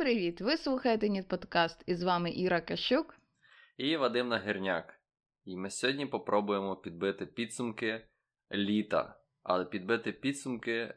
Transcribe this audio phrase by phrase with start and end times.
[0.00, 0.40] привіт!
[0.40, 3.16] Ви слухаєте Ніт подкаст і з вами Іра Кащук
[3.76, 5.00] і Вадим Нагірняк.
[5.44, 8.06] І ми сьогодні попробуємо підбити підсумки
[8.52, 10.94] літа, але підбити підсумки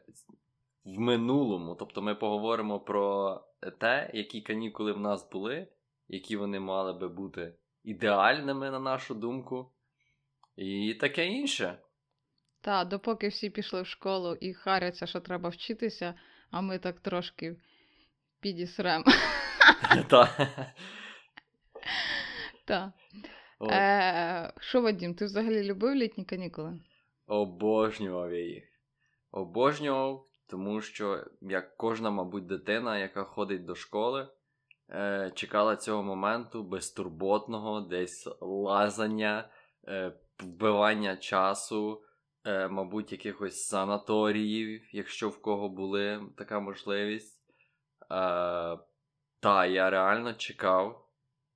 [0.84, 1.74] в минулому.
[1.74, 3.40] Тобто ми поговоримо про
[3.80, 5.68] те, які канікули в нас були,
[6.08, 9.72] які вони мали би бути ідеальними, на нашу думку,
[10.56, 11.78] і таке інше.
[12.60, 16.14] Так, допоки всі пішли в школу і харяться, що треба вчитися,
[16.50, 17.56] а ми так трошки
[18.44, 19.04] підісрем.
[22.66, 22.92] Так.
[23.70, 26.80] Е, що, Вадім, ти взагалі любив літні канікули?
[27.26, 28.64] Обожнював я їх.
[29.30, 34.28] Обожнював, тому що, як кожна, мабуть, дитина, яка ходить до школи,
[34.90, 39.48] е, чекала цього моменту безтурботного, десь лазання,
[39.88, 42.02] е, вбивання часу,
[42.44, 47.33] е, мабуть, якихось санаторіїв, якщо в кого були така можливість.
[48.14, 48.78] Е,
[49.40, 51.08] Та, я реально чекав.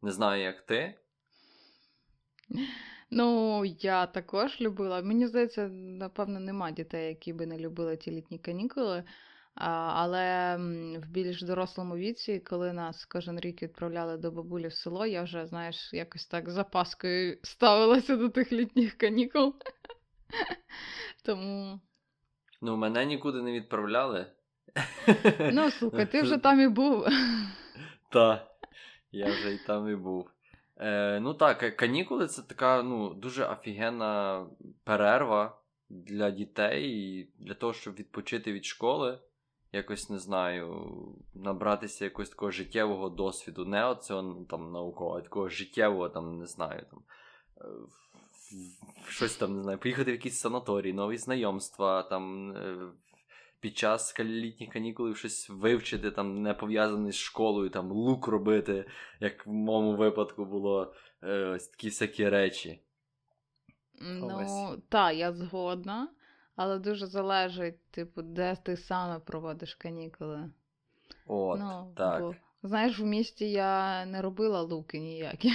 [0.03, 0.95] Не знаю, як ти.
[3.11, 5.03] Ну, я також любила.
[5.03, 9.05] Мені здається, напевно, нема дітей, які би не любили ті літні канікули.
[9.55, 10.57] А, Але
[10.99, 15.47] в більш дорослому віці, коли нас кожен рік відправляли до бабулі в село, я вже,
[15.47, 19.55] знаєш, якось так запаскою ставилася до тих літніх канікул.
[21.25, 21.81] Тому.
[22.63, 24.27] Ну, мене нікуди не відправляли.
[25.53, 27.07] Ну, слухай, ти вже там і був.
[28.11, 28.47] Так,
[29.13, 30.31] я вже і там і був.
[30.77, 34.47] Е, Ну так, канікули це така ну, дуже офігенна
[34.85, 35.59] перерва
[35.91, 39.19] для дітей і для того, щоб відпочити від школи.
[39.73, 40.87] Якось не знаю,
[41.35, 43.65] набратися якогось такого життєвого досвіду.
[43.65, 47.03] Не оцього там наукового, а такого життєвого, там, не знаю, там.
[47.57, 47.65] Е,
[49.09, 52.77] щось там не знаю, поїхати в якийсь санаторій, нові знайомства, там е,
[53.61, 58.85] під час літніх канікулів щось вивчити, там не пов'язане з школою, там лук робити,
[59.21, 62.83] як в моєму випадку було е, ось такі всякі речі.
[64.01, 66.09] Ну, так, я згодна,
[66.57, 70.51] але дуже залежить, типу, де ти саме проводиш канікули.
[71.27, 72.21] От, ну, так.
[72.21, 75.53] Бо, знаєш, в місті я не робила луки ніякі.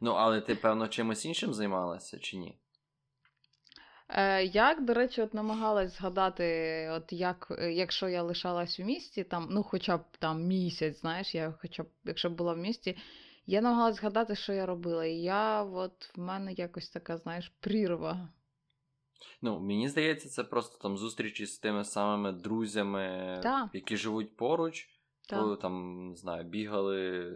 [0.00, 2.58] Ну, але ти, певно, чимось іншим займалася чи ні?
[4.12, 6.44] Е, Як, до речі, от намагалась згадати,
[6.92, 11.34] от як, е, якщо я лишалась у місті, там, ну хоча б там місяць, знаєш,
[11.34, 12.96] я хоча б, якщо б була в місті,
[13.46, 15.04] я намагалась згадати, що я робила.
[15.04, 18.28] І я от в мене якось така, знаєш, прірва.
[19.42, 23.70] Ну, мені здається, це просто там зустрічі з тими самими друзями, да.
[23.72, 24.88] які живуть поруч,
[25.30, 25.36] да.
[25.36, 27.32] коли там, не знаю, бігали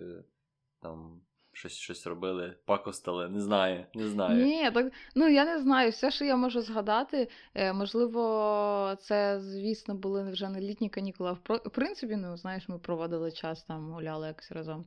[0.83, 1.21] там
[1.55, 4.45] щось щось робили, пакостали, не знаю, не знаю.
[4.45, 5.91] Ні, так ну я не знаю.
[5.91, 11.37] Все, що я можу згадати, е, можливо, це, звісно, були вже не літні канікули.
[11.49, 14.85] В принципі, ну знаєш, ми проводили час там, гуляли якось разом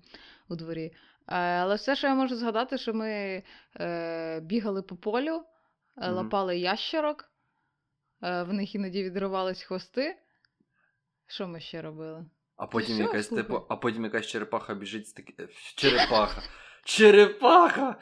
[0.50, 0.94] у дворі.
[1.28, 3.44] Е, але все, що я можу згадати, що ми
[3.80, 5.36] е, бігали по полю,
[5.98, 6.12] mm-hmm.
[6.12, 7.32] лапали ящерок,
[8.24, 10.18] е, в них іноді відривались хвости.
[11.28, 12.26] Що ми ще робили?
[12.58, 15.34] А потім якась типу, а потім якась черепаха біжить з таки.
[15.40, 16.42] Е, черепаха.
[16.84, 17.96] Черепаха!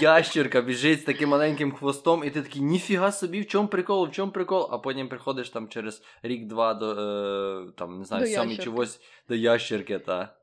[0.00, 4.12] Ящерка біжить з таким маленьким хвостом, і ти такий, ніфіга собі, в чому прикол, в
[4.12, 4.68] чому прикол?
[4.70, 8.70] А потім приходиш там через рік-два до е, там, не знаю, сьомий чи
[9.28, 10.36] до ящерки, та.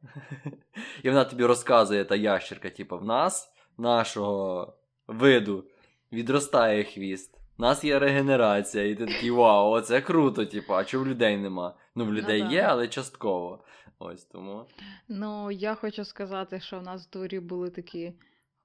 [1.04, 4.74] І вона тобі розказує та ящерка, типу, в нас, нашого
[5.08, 5.66] виду,
[6.12, 7.41] відростає хвіст.
[7.62, 11.38] У нас є регенерація, і ти такий вау, оце круто, типу, а чого в людей
[11.38, 11.76] нема?
[11.96, 13.64] Ну, в ну людей ну, є, але частково.
[14.00, 14.66] Ось тому.
[15.08, 18.14] Ну, я хочу сказати, що в нас в дворі були такі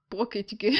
[0.08, 0.78] покидьки,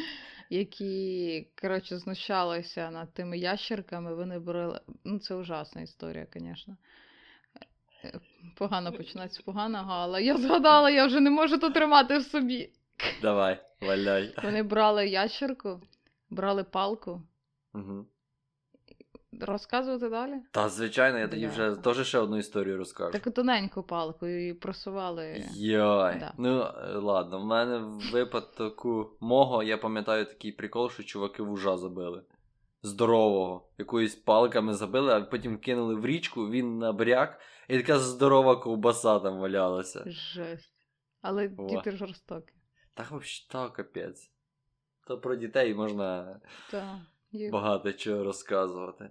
[0.50, 4.14] які, коротше, знущалися над тими ящерками.
[4.14, 4.80] Вони брали.
[5.04, 6.76] Ну, це ужасна історія, звісно.
[8.56, 12.70] Погано починається з поганого, але я згадала, я вже не можу то тримати в собі.
[13.22, 14.34] Давай, валяй.
[14.42, 15.80] Вони брали ящерку,
[16.30, 17.22] брали палку.
[17.74, 18.06] Угу.
[19.40, 20.34] Розказувати далі?
[20.50, 23.12] Та, звичайно, я тоді вже теж ще одну історію розкажу.
[23.12, 25.44] Таку тоненьку палку і просували.
[25.54, 26.18] Йой.
[26.18, 26.34] Да.
[26.38, 31.76] Ну, е, ладно, в мене в випадку мого, я пам'ятаю такий прикол, що чуваки вужа
[31.76, 32.22] забили.
[32.82, 33.68] Здорового.
[33.78, 39.38] Якоюсь палками забили, а потім кинули в річку, він набряк, і така здорова ковбаса там
[39.38, 40.04] валялася.
[40.06, 40.74] Жесть.
[41.22, 41.68] Але О.
[41.68, 42.54] діти жорстокі.
[42.94, 44.30] Так, взагалі, капець.
[45.06, 46.40] То про дітей можна.
[46.70, 46.96] Так.
[47.52, 49.10] Багато чого розказувати.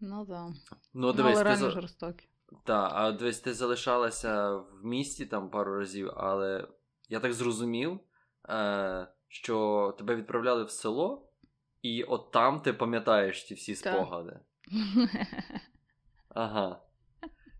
[0.00, 0.48] Ну так.
[0.94, 1.70] Ну, дивись, але ти...
[1.70, 2.28] жорстокі.
[2.64, 6.68] Так, а дивись, ти залишалася в місті там пару разів, але
[7.08, 8.00] я так зрозумів,
[8.48, 11.28] е, що тебе відправляли в село,
[11.82, 14.40] і от там ти пам'ятаєш ті всі спогади.
[16.28, 16.82] Ага.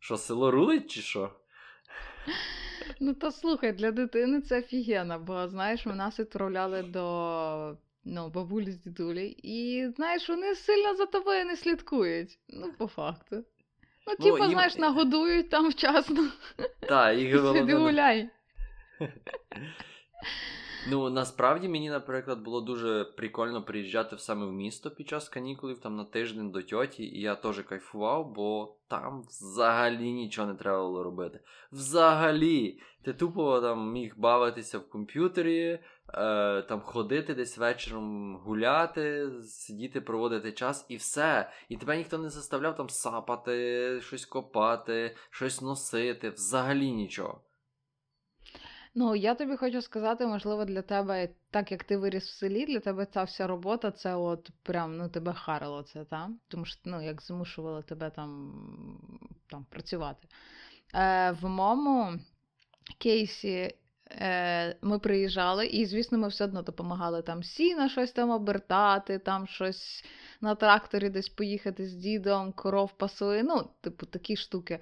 [0.01, 1.33] Що, село рулить чи що?
[3.01, 7.77] Ну, то слухай, для дитини це офігенно, бо знаєш, ми нас відправляли до
[8.07, 12.39] ну, бабулі з дідулі, і знаєш, вони сильно за тобою не слідкують.
[12.49, 13.37] Ну, по факту.
[14.07, 16.29] Ну, Ну, типа, їм- знаєш, нагодують там вчасно.
[16.81, 18.29] Так, і Сиди гуляй.
[20.89, 25.97] Ну, насправді мені, наприклад, було дуже прикольно приїжджати саме в місто під час канікулів, там
[25.97, 31.03] на тиждень до тьоті, і я теж кайфував, бо там взагалі нічого не треба було
[31.03, 31.41] робити.
[31.73, 35.79] Взагалі, ти тупо там міг бавитися в комп'ютері,
[36.15, 41.51] е, там ходити десь вечором гуляти, сидіти, проводити час і все.
[41.69, 47.41] І тебе ніхто не заставляв там сапати, щось копати, щось носити, взагалі нічого.
[48.99, 52.81] Ну, я тобі хочу сказати, можливо, для тебе, так як ти виріс в селі, для
[52.81, 56.31] тебе ця вся робота, це от прям ну, тебе харило це, та?
[56.49, 58.53] Тому що ну, як змушувало тебе там,
[59.47, 60.29] там працювати.
[60.95, 62.13] Е, в моєму
[62.99, 63.75] кейсі
[64.11, 69.47] е, ми приїжджали, і, звісно, ми все одно допомагали там сіна щось там обертати, там
[69.47, 70.05] щось
[70.41, 74.81] на тракторі десь поїхати з дідом, коров пасли, ну, типу, такі штуки.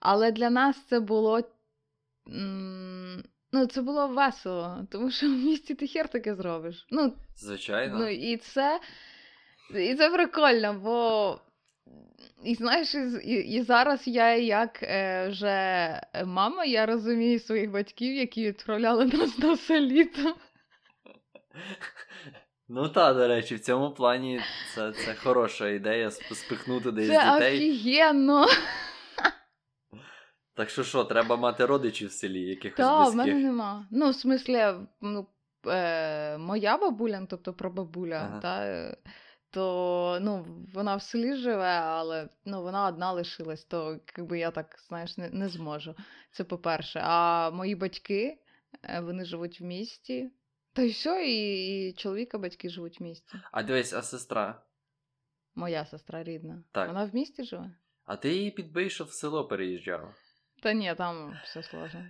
[0.00, 1.42] Але для нас це було.
[3.56, 6.86] Ну, це було весело, тому що в місті ти хер таке зробиш.
[6.90, 7.98] Ну, Звичайно.
[7.98, 8.80] Ну, і це,
[9.74, 11.38] і це прикольно, бо.
[12.44, 12.94] І знаєш,
[13.24, 19.38] і, і, зараз я як е, вже мама, я розумію своїх батьків, які відправляли нас
[19.38, 20.36] на все літо.
[22.68, 24.40] Ну так, до речі, в цьому плані
[24.74, 27.56] це, це хороша ідея спихнути десь Це дітей.
[27.56, 28.46] офігенно.
[30.56, 33.86] Так що що, треба мати родичів в селі, якихось Та, в мене нема.
[33.90, 34.64] Ну, в смислі,
[35.00, 35.26] ну,
[35.66, 38.40] е, моя бабуля, ну, тобто прабабуля, Ага.
[38.40, 38.96] та, е,
[39.50, 44.76] то ну, вона в селі живе, але ну, вона одна лишилась, то якби я так,
[44.88, 45.94] знаєш, не, не зможу.
[46.30, 47.00] Це по-перше.
[47.04, 48.38] А мої батьки,
[48.82, 50.30] е, вони живуть в місті.
[50.72, 53.38] Та й все, і, і чоловіка батьки живуть в місті.
[53.52, 54.62] А дивись, а сестра.
[55.54, 56.64] Моя сестра рідна.
[56.72, 56.88] Так.
[56.88, 57.70] Вона в місті живе?
[58.04, 60.25] А ти її підбий, що в село переїжджав.
[60.66, 62.00] Та ні, там все сложно.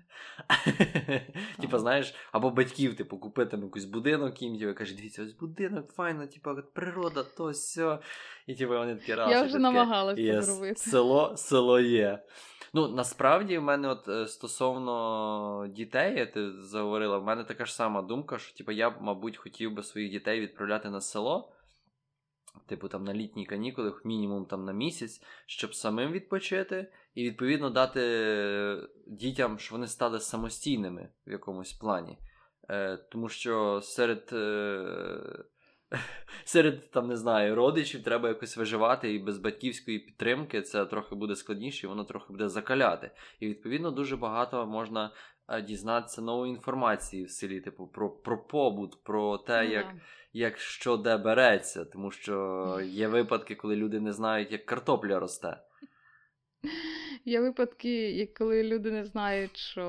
[1.60, 5.92] Типа, знаєш, або батьків, типу, купити там якийсь будинок їм, типу, каже, дивіться, ось будинок,
[5.92, 7.98] файно, типу, природа, то сьо.
[8.46, 9.30] І типу вони такі раз.
[9.30, 10.74] Я вже намагалась це зробити.
[10.74, 12.18] Село, село є.
[12.72, 17.74] Ну, насправді, в мене, от е, стосовно дітей, я ти заговорила, в мене така ж
[17.74, 21.52] сама думка, що типу, я б, мабуть, хотів би своїх дітей відправляти на село.
[22.66, 28.88] Типу там на літні канікули, мінімум там на місяць, щоб самим відпочити, і відповідно дати
[29.06, 32.18] дітям, щоб вони стали самостійними в якомусь плані.
[32.68, 35.44] Е, тому що серед, е,
[36.44, 41.36] серед там, не знаю, родичів треба якось виживати, і без батьківської підтримки це трохи буде
[41.36, 43.10] складніше, і воно трохи буде закаляти.
[43.40, 45.10] І відповідно дуже багато можна
[45.48, 49.86] е, дізнатися нової інформації в селі, типу про, про побут, про те, Ну, як
[50.32, 55.58] як що де береться, тому що є випадки, коли люди не знають, як картопля росте.
[57.24, 59.82] Є випадки, коли люди не знають, що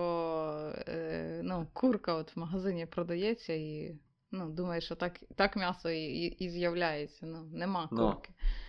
[0.87, 3.95] е, ну, курка от в магазині продається, і
[4.31, 7.25] ну, думаєш, що так, так м'ясо і, і, і з'являється.
[7.25, 8.15] Ну, нема Ну.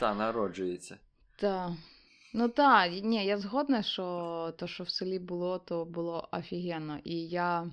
[0.00, 0.98] Та народжується.
[1.36, 1.76] Та.
[2.34, 6.98] Ну так, ні, я згодна, що то, що в селі було, то було офігенно.
[7.04, 7.70] І я,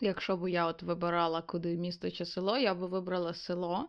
[0.00, 3.88] якщо б я от вибирала куди місто чи село, я б вибрала село.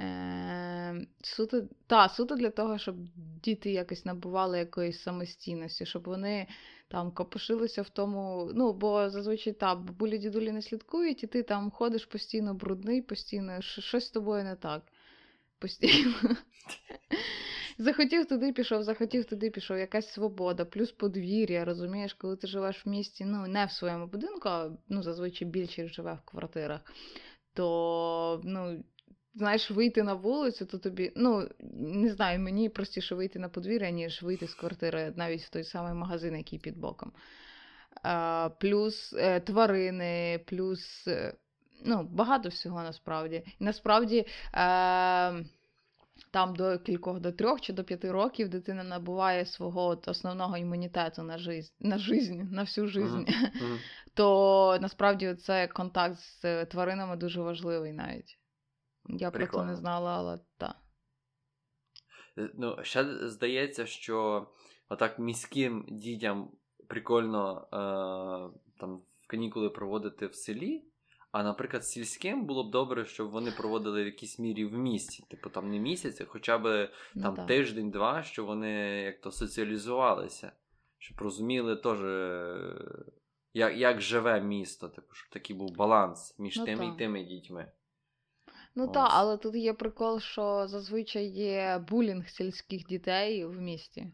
[0.00, 2.96] Е, суто, та, суто для того, щоб
[3.42, 6.46] діти якось набували якоїсь самостійності, щоб вони
[6.88, 8.50] там копошилися в тому.
[8.54, 13.60] Ну, бо зазвичай та бабулі дідулі не слідкують, і ти там ходиш постійно брудний, постійно
[13.60, 14.82] щось з тобою не так.
[15.58, 16.14] Постійно.
[17.78, 22.88] Захотів туди пішов, захотів туди пішов, якась свобода, плюс подвір'я, розумієш, коли ти живеш в
[22.88, 26.80] місті, ну не в своєму будинку, а ну, зазвичай більшість живе в квартирах,
[27.54, 28.84] то ну,
[29.34, 34.22] знаєш, вийти на вулицю, то тобі, ну не знаю, мені простіше вийти на подвір'я, ніж
[34.22, 37.12] вийти з квартири навіть в той самий магазин, який під боком.
[38.02, 41.34] А, плюс е, тварини, плюс е,
[41.84, 43.42] ну, багато всього насправді.
[43.60, 44.26] І насправді.
[44.54, 45.44] Е,
[46.30, 51.22] там до кількох до трьох чи до п'яти років дитина набуває свого от основного імунітету
[51.22, 53.16] на жизнь, на жизнь, на всю жизнь.
[53.16, 53.78] Мгм.
[54.14, 58.38] То насправді це контакт з тваринами дуже важливий навіть.
[59.08, 60.76] Я про це не знала, але так.
[62.38, 64.46] Е, Ну, ще здається, що
[64.88, 66.50] отак міським дітям
[66.88, 67.78] прикольно е,
[68.80, 70.84] там канікули проводити в селі,
[71.32, 75.24] А, наприклад, сільським було б добре, щоб вони проводили в якійсь мірі в місті.
[75.30, 77.46] Типу там не місяць, а хоча б Ну, там так.
[77.46, 80.52] тиждень-два, щоб вони як то соціалізувалися,
[80.98, 83.04] щоб розуміли теж, е,
[83.54, 86.94] як, як живе місто, типу, щоб такий був баланс між Ну, тими так.
[86.94, 87.72] і тими дітьми.
[88.74, 94.12] Ну так, але тут є прикол, що зазвичай є булінг сільських дітей в місті.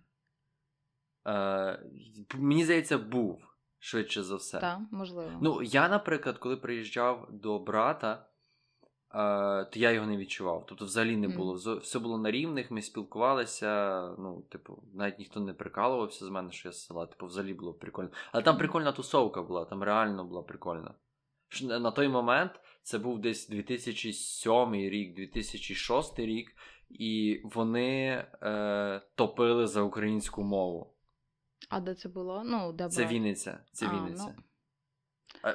[1.27, 1.83] Е,
[2.35, 3.39] мені здається, був
[3.79, 4.59] швидше за все.
[4.59, 5.31] Так, можливо.
[5.43, 8.27] Ну, я, наприклад, коли приїжджав до брата,
[9.15, 10.65] е, то я його не відчував.
[10.69, 11.57] Тобто, взагалі не було.
[11.57, 14.01] Зо- Все було на рівних, ми спілкувалися.
[14.19, 17.07] Ну, типу, навіть ніхто не прикалувався з мене, що я з села.
[17.07, 18.11] Типу, взагалі було прикольно.
[18.33, 20.95] Але там прикольна тусовка була, там реально була прикольна.
[21.63, 22.53] На на той момент
[22.89, 26.57] це був десь 2007 рік, 2006 рік,
[26.91, 30.95] і вони е, топили за українську мову.
[31.69, 32.43] А де це було?
[32.45, 33.07] Ну, де Це?
[33.07, 33.59] Вінниця.
[33.73, 34.35] Це А, Вінниця.
[34.37, 34.43] ну.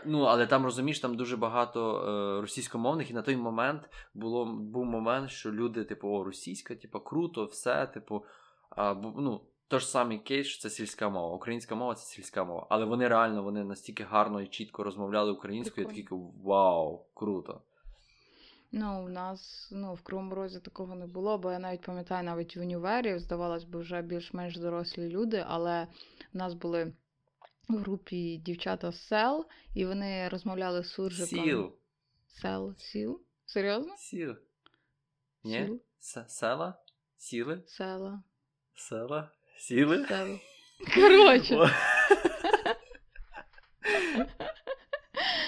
[0.05, 4.85] Ну, але там розумієш, там дуже багато е, російськомовних, і на той момент було, був
[4.85, 8.25] момент, що люди, типу, о, російська, типу, круто, все, типу,
[8.69, 9.41] а, ну,
[9.73, 11.35] то ж самий кейс, що це сільська мова.
[11.35, 12.67] Українська мова це сільська мова.
[12.69, 16.07] Але вони реально вони настільки гарно і чітко розмовляли українською, я такий
[16.43, 17.61] вау, круто.
[18.71, 22.55] Ну, у нас ну, в Кривому Розі такого не було, бо я навіть пам'ятаю, навіть
[22.55, 25.87] в універі, здавалось би, вже більш-менш дорослі люди, але
[26.33, 26.93] в нас були
[27.69, 31.45] в групі дівчата з сел, і вони розмовляли з суржиком.
[31.45, 31.73] Сіл.
[32.27, 32.75] Сел.
[32.77, 33.21] Сіл?
[33.45, 33.93] Серйозно?
[33.97, 34.35] Сіл.
[35.43, 35.79] Ні?
[35.99, 36.27] Сіл?
[36.27, 36.73] Села?
[37.17, 37.63] Сіли?
[37.67, 38.23] Села.
[38.75, 39.31] Села?
[39.67, 40.05] Сіли?
[40.07, 40.39] Села.
[40.95, 41.75] Коротше.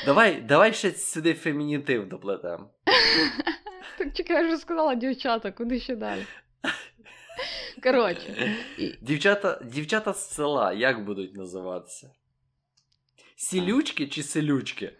[0.05, 2.69] Давай, давай ще сюди фемінітив доплетемо.
[3.98, 6.25] Так чекай, я вже сказала дівчата, куди ще далі?
[7.84, 8.55] Коротше.
[9.01, 12.12] Дівчата, дівчата з села як будуть називатися?
[13.36, 14.93] Сілючки чи селючки?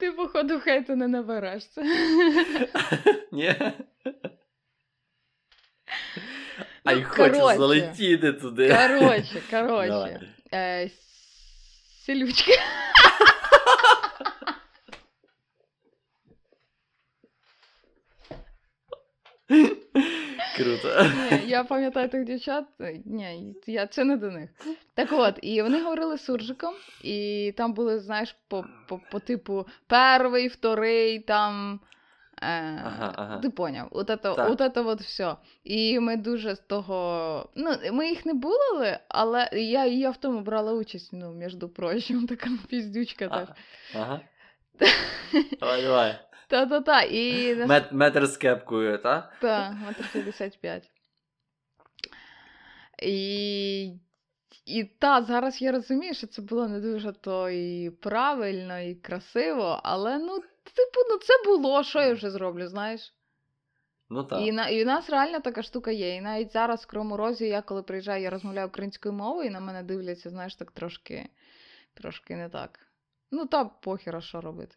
[0.00, 1.82] Ти, походу, хейту не наберешся.
[3.32, 3.54] Ні?
[6.84, 8.68] А й хочу залетіти туди.
[8.68, 10.34] Коротше, коротше.
[10.54, 10.90] Е,
[12.06, 12.52] селючки.
[20.62, 21.06] Круто.
[21.30, 22.64] Ні, я пам'ятаю тих дівчат.
[23.04, 24.50] Ні, я, це не до них.
[24.94, 26.74] Так от, і вони говорили суржиком,
[27.04, 31.80] і там були, знаєш, по, по, по типу перший, вторий, там.
[32.42, 33.38] Е, Ага, ага.
[33.38, 35.36] Ти поняв, от это, от это от все.
[35.64, 37.48] І ми дуже з того.
[37.54, 42.26] Ну, ми їх не булили, але я, я в тому брала участь, ну, між прочим,
[42.28, 43.28] така піздючка.
[43.30, 43.54] Ага.
[43.94, 44.20] Ага.
[45.60, 46.29] Давай, давай.
[46.50, 47.02] Та-та-та.
[47.02, 49.32] І Мет, метр з кепкою, та?
[49.40, 50.90] Та, метр 55.
[53.02, 53.92] І,
[54.66, 59.80] і та, зараз я розумію, що це було не дуже то і правильно, і красиво,
[59.82, 63.14] але ну, типу, ну це було, що я вже зроблю, знаєш?
[64.10, 64.40] Ну так.
[64.40, 66.14] І, на, і в нас реально така штука є.
[66.14, 69.60] І навіть зараз в Кривому Розі, я коли приїжджаю, я розмовляю українською мовою, і на
[69.60, 71.28] мене дивляться, знаєш, так трошки,
[71.94, 72.78] трошки не так.
[73.30, 74.76] Ну, та похіра, що робити.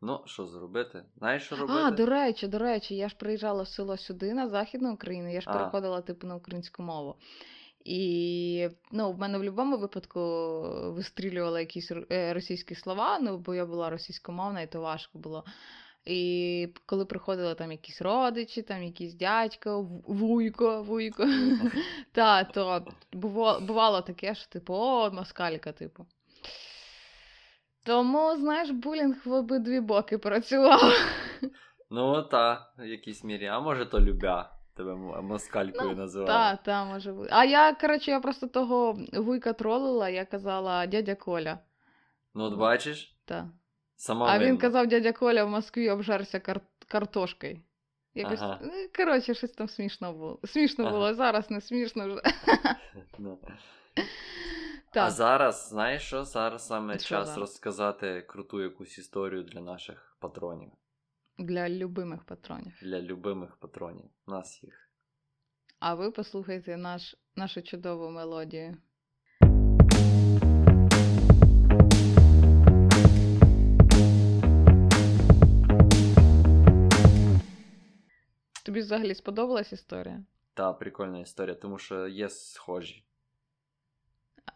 [0.00, 1.04] Ну, що зробити?
[1.18, 1.78] Знаєш, що робити?
[1.78, 5.40] А, до речі, до речі, я ж приїжджала в село сюди, на Західну Україну, я
[5.40, 5.52] ж А.
[5.52, 7.14] переходила типу на українську мову.
[7.84, 10.20] І ну, в мене в будь-якому випадку
[10.92, 15.44] вистрілювали якісь е, російські слова, ну, бо я була російськомовна, і то важко було.
[16.04, 21.26] І коли приходили там якісь родичі, там якийсь дядько, вуйко, вуйко,
[22.12, 26.06] та, то бувало, бувало таке, що типу, о, москалька, типу.
[27.88, 30.92] Тому, знаєш, булінг в обидві боки працював.
[31.90, 33.46] Ну, та, в якійсь мірі.
[33.46, 36.28] А може, то любя тебе москалькою Ну, називали.
[36.28, 37.28] Та, та, може бути.
[37.32, 41.58] А я, коротше, я просто того вуйка тролила, я казала дядя Коля.
[42.34, 43.48] Ну, от бачиш, Та.
[43.96, 44.60] сама А він винна.
[44.60, 47.60] казав, дядя Коля в Москві обжерся кар- картошкою.
[48.14, 48.58] Якось, Ага.
[48.62, 50.40] ну, коротше, щось там смішно було.
[50.44, 50.92] Смішно Ага.
[50.94, 52.20] було, зараз не смішно вже.
[54.94, 55.02] Ну.
[55.02, 56.24] А зараз, знаєш що?
[56.24, 60.72] Зараз саме Що час розказати круту якусь історію для наших патронів,
[61.38, 62.78] Для любимих патронів.
[62.82, 64.10] для любимих патронів.
[64.26, 64.90] Нас їх.
[65.78, 68.76] А ви послухайте наш, нашу чудову мелодію.
[78.64, 80.24] Тобі взагалі сподобалась історія?
[80.54, 83.04] Та прикольна історія, тому що є схожі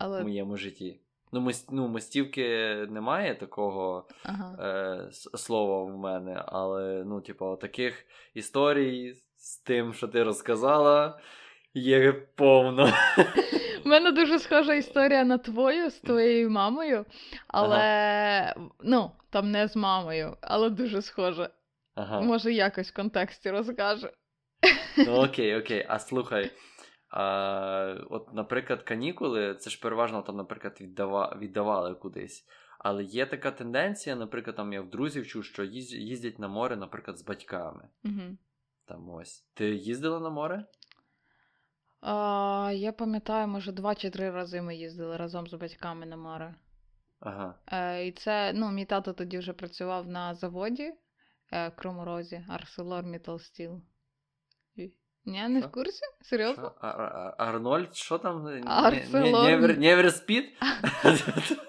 [0.00, 1.00] в моєму житті.
[1.32, 2.46] Ну, мос- ну мостівки
[2.90, 4.56] немає такого ага.
[4.60, 11.18] е, слова в мене, але ну, типу, таких історій з тим, що ти розказала,
[11.74, 12.92] є повно.
[13.84, 17.04] У мене дуже схожа історія на твою з твоєю мамою,
[17.48, 21.50] але ну, там не з мамою, але дуже схожа.
[21.94, 22.20] Ага.
[22.20, 24.10] Може, якось в контексті розкаже.
[24.96, 25.86] Ну окей, окей.
[25.88, 26.50] А слухай.
[27.12, 32.46] А, от, наприклад, канікули, це ж переважно там, наприклад, віддава, віддавали кудись.
[32.78, 37.18] Але є така тенденція, наприклад, там я в друзів чув, що їздять на море, наприклад,
[37.18, 37.88] з батьками.
[38.04, 38.36] Угу.
[38.84, 39.44] Там ось.
[39.54, 40.64] Ти їздила на море?
[42.00, 46.54] А, я пам'ятаю, може, два чи три рази ми їздили разом з батьками на море.
[47.20, 47.54] Ага.
[47.66, 50.92] Е, і це, ну, мій тато тоді вже працював на заводі
[51.52, 53.80] е, в Кроморозі, ArcelorMittal Steel.
[55.24, 56.00] Ні, не в курсі?
[56.20, 56.72] Серйозно?
[56.80, 58.46] А- А- А- Арнольд, що там?
[58.46, 60.44] Арселор- Невер, Невер Speed?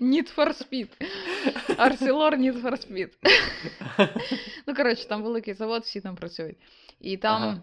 [0.00, 0.88] Need for Speed.
[1.76, 3.10] Arcelor Need for Speed.
[4.66, 6.56] ну, коротше, там великий завод, всі там працюють.
[7.00, 7.62] І там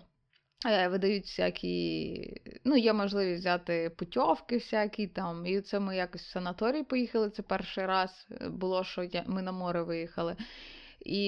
[0.65, 0.83] Ага.
[0.83, 2.41] е, видають всякі.
[2.65, 5.45] Ну, є можливість взяти путьовки всякі там.
[5.45, 7.29] І це ми якось в санаторій поїхали.
[7.29, 9.23] Це перший раз е, було, що я...
[9.27, 10.35] ми на море виїхали.
[10.99, 11.19] І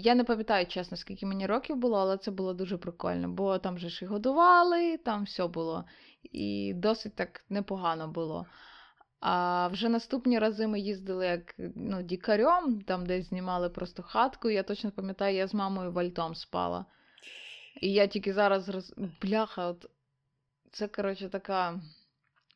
[0.00, 3.78] я не пам'ятаю, чесно, скільки мені років було, але це було дуже прикольно, бо там
[3.78, 5.84] же ж і годували, там все було.
[6.22, 8.46] І досить так непогано було.
[9.20, 14.50] А вже наступні рази ми їздили як ну, дікарем, там десь знімали просто хатку.
[14.50, 16.84] Я точно пам'ятаю, я з мамою вальтом спала.
[17.80, 18.94] І я тільки зараз роз...
[19.22, 19.90] бляха, от
[20.72, 21.80] це, коротше, така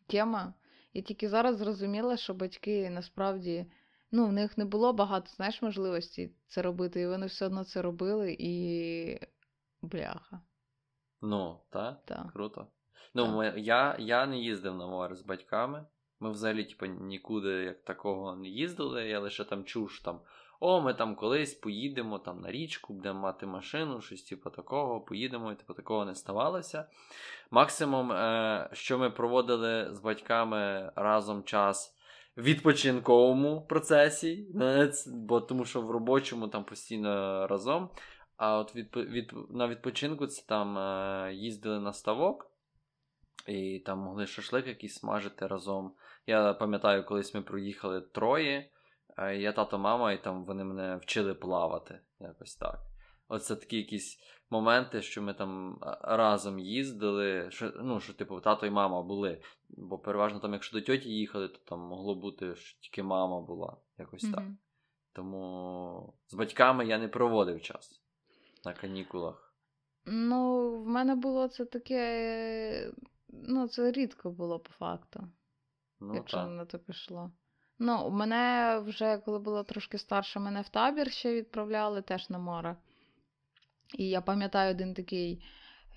[0.07, 0.54] тема.
[0.95, 3.66] Я тільки зараз зрозуміла, що батьки насправді,
[4.12, 7.83] ну, в них не було багато, знаєш, можливостей це робити, і вони все одно це
[7.83, 9.19] робили, і
[9.83, 10.40] бляха.
[11.23, 12.33] Ну, так, Так.
[12.33, 12.66] круто.
[13.14, 13.35] Ну, Так.
[13.35, 15.87] ми, я, я не їздив на море з батьками.
[16.21, 19.09] Ми взагалі, типу, нікуди як такого не їздили.
[19.09, 20.21] Я лише там чув, що там,
[20.61, 25.52] о, ми там колись поїдемо там на річку, будемо мати машину, щось типу такого, поїдемо,
[25.52, 26.88] і типу такого не ставалося.
[27.50, 31.97] Максимум, е, що ми проводили з батьками разом час
[32.37, 34.47] відпочинковому процесі,
[35.07, 37.90] бо тому що в робочому там постійно разом.
[38.37, 42.51] А от від, від, на відпочинку це там е, їздили на ставок,
[43.47, 45.95] і там могли шашлик якийсь смажити разом.
[46.27, 48.71] Я пам'ятаю, колись ми проїхали троє,
[49.18, 52.01] е, я тато, мама, і там вони мене вчили плавати.
[52.21, 52.79] Якось так.
[53.29, 54.18] Оце такі якісь
[54.53, 57.51] моменти, що ми там разом їздили.
[57.51, 59.43] Що, ну, що, типу, тато і мама були.
[59.69, 63.77] Бо переважно там, якщо до тьоті їхали, то там могло бути, що тільки мама була.
[63.99, 64.45] Якось так.
[65.12, 68.03] Тому з батьками я не проводив час
[68.65, 69.55] на канікулах.
[70.07, 72.93] Ну, в мене було це таке.
[73.29, 75.29] Ну, це рідко було по факту.
[76.01, 76.51] Ну, якщо так.
[76.51, 77.31] на то пішло.
[77.79, 82.77] Ну, мене вже, коли було трошки старше, мене в табір ще відправляли теж на море.
[83.99, 85.45] І я пам'ятаю один такий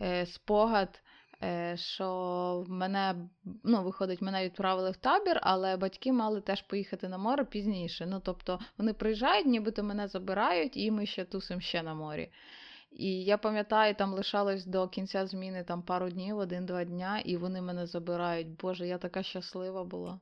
[0.02, 1.02] е, спогад,
[1.43, 3.15] е, що мене,
[3.63, 8.06] ну, виходить, мене відправили в табір, але батьки мали теж поїхати на море пізніше.
[8.06, 12.32] Ну, тобто вони приїжджають, нібито мене забирають, і ми ще тусимо ще на морі.
[12.91, 17.62] І я пам'ятаю, там лишалось до кінця зміни там пару днів, один-два дня, і вони
[17.62, 18.48] мене забирають.
[18.48, 20.19] Боже, я така щаслива була.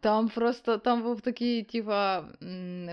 [0.00, 2.24] Там просто там був такий, типа,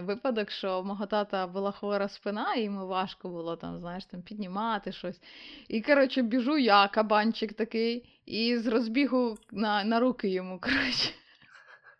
[0.01, 4.91] випадок, що мого тата була хвора спина, і йому важко було там, знаєш, там піднімати
[4.91, 5.21] щось.
[5.67, 11.09] І, коротше, біжу я, кабанчик такий, і з розбігу на, на руки йому, коротше.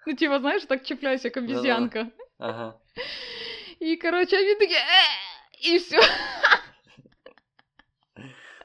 [0.07, 2.07] Ну, типа, знаєш, так чіпляюся, як обіз'янка.
[2.39, 2.73] Ага.
[3.79, 5.97] І, коротше, він такий, е, і все.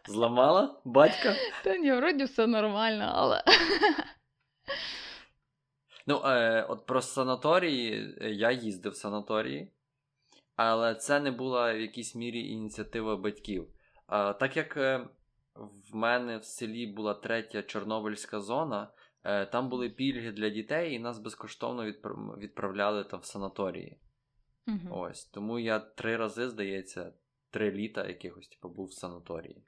[0.07, 1.35] Зламала батька?
[1.65, 3.43] Та ні, вроді все нормально, але.
[6.09, 9.73] Ну, е, от про санаторії е, я їздив в санаторії,
[10.57, 13.69] але це не була в якійсь мірі ініціатива батьків.
[14.13, 15.09] Е, так як е,
[15.55, 18.93] в мене в селі була третя Чорнобильська зона,
[19.25, 21.85] е, там були пільги для дітей, і нас безкоштовно
[22.39, 23.99] відправляли там в санаторії.
[24.67, 24.93] Мгм.
[24.93, 25.25] Ось.
[25.25, 27.13] Тому я три рази, здається,
[27.51, 29.63] три літа якихось типу, був в санаторії.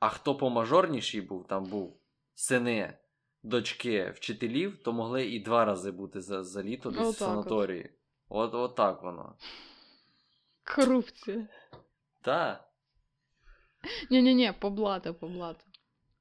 [0.00, 2.00] А хто помажорніший був, там був
[2.34, 2.98] сини,
[3.46, 7.16] дочки вчителів, то могли і два рази бути за, за літо десь в от.
[7.16, 7.90] санаторії.
[8.28, 9.36] От, от так воно.
[10.74, 11.48] Корупція.
[12.22, 12.64] Та.
[14.10, 15.64] Ні-ні-ні, поблата, поблата.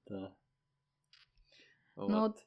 [0.07, 0.31] Та.
[1.97, 2.45] Ну, от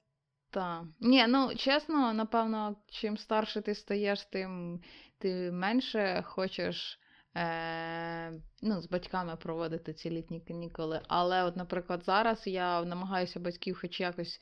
[0.51, 0.85] Так.
[1.01, 4.83] Ні, ну чесно, напевно, чим старше ти стаєш, тим
[5.19, 7.01] ти менше хочеш
[7.37, 11.01] е, ну, з батьками проводити ці літні канікули.
[11.09, 14.41] Але, от, наприклад, зараз я намагаюся батьків хоч якось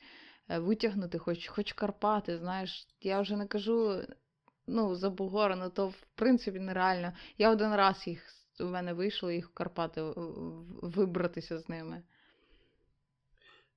[0.49, 4.01] витягнути, хоч, хоч Карпати, знаєш, я вже не кажу
[4.67, 7.13] ну, за Бугора, ну то в принципі нереально.
[7.37, 10.01] Я один раз їх у мене вийшло їх в Карпати
[10.81, 12.03] вибратися з ними.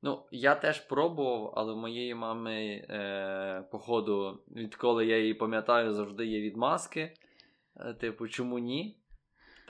[0.02, 6.26] Ну, я теж пробував, але в моєї мами, е, походу, відколи я її пам'ятаю, завжди
[6.26, 7.14] є відмазки.
[7.76, 8.99] Е, типу, чому ні?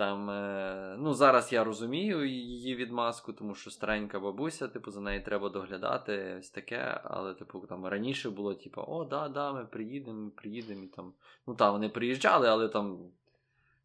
[0.01, 5.25] Там, е, ну, зараз я розумію її відмазку, тому що старенька бабуся, типу, за нею
[5.25, 7.01] треба доглядати, ось таке.
[7.05, 10.85] Але, типу, там раніше було, типу, о, да, да, ми приїдемо, ми приїдемо.
[10.85, 11.13] І там,
[11.47, 12.99] ну там вони приїжджали, але там,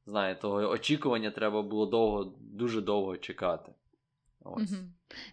[0.05, 3.71] знає, того очікування треба було довго, дуже довго чекати.
[4.43, 4.71] Ось.
[4.71, 4.81] Угу.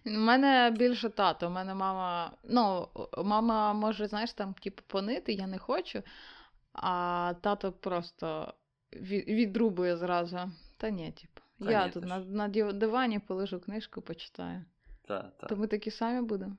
[0.05, 1.47] У мене більше тато.
[1.47, 2.31] У мене мама.
[2.43, 2.87] Ну,
[3.23, 6.03] мама може, знаєш, там, типу, понити, я не хочу,
[6.73, 8.53] а тато просто
[9.27, 10.39] відрубує зразу.
[10.83, 11.41] Та ні, типу.
[11.59, 14.65] Та я ні, тут на, на дивані полежу книжку, почитаю.
[15.07, 15.47] Та, та.
[15.47, 16.57] То ми такі самі будемо.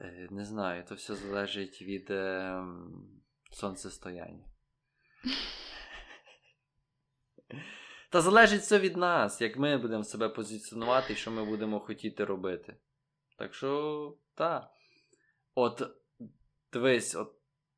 [0.00, 2.56] Е, Не знаю, то все залежить від е,
[3.52, 4.44] сонцестояння.
[8.10, 12.24] Та залежить все від нас, як ми будемо себе позиціонувати і що ми будемо хотіти
[12.24, 12.76] робити.
[13.38, 14.70] Так що, так.
[15.54, 15.82] От,
[16.72, 17.34] дивись, от